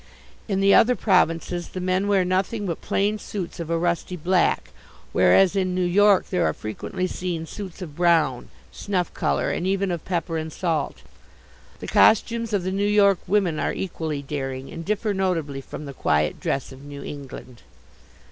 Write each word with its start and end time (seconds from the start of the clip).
In 0.47 0.61
the 0.61 0.73
other 0.73 0.95
provinces 0.95 1.67
the 1.69 1.79
men 1.79 2.07
wear 2.07 2.25
nothing 2.25 2.65
but 2.65 2.81
plain 2.81 3.19
suits 3.19 3.59
of 3.59 3.69
a 3.69 3.77
rusty 3.77 4.15
black, 4.15 4.71
whereas 5.13 5.55
in 5.55 5.75
New 5.75 5.85
York 5.85 6.31
there 6.31 6.43
are 6.43 6.53
frequently 6.53 7.05
seen 7.05 7.45
suits 7.45 7.83
of 7.83 7.95
brown, 7.95 8.49
snuff 8.71 9.13
colour 9.13 9.51
and 9.51 9.67
even 9.67 9.91
of 9.91 10.03
pepper 10.03 10.39
and 10.39 10.51
salt. 10.51 11.03
The 11.81 11.87
costumes 11.87 12.51
of 12.51 12.63
the 12.63 12.71
New 12.71 12.83
York 12.87 13.19
women 13.27 13.59
are 13.59 13.73
equally 13.73 14.23
daring, 14.23 14.71
and 14.71 14.83
differ 14.83 15.13
notably 15.13 15.61
from 15.61 15.85
the 15.85 15.93
quiet 15.93 16.39
dress 16.39 16.71
of 16.71 16.83
New 16.83 17.03
England. 17.03 17.61